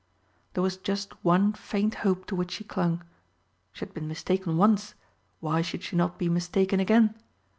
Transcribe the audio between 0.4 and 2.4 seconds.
There was just one faint hope to